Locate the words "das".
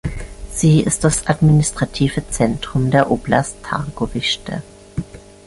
1.03-1.27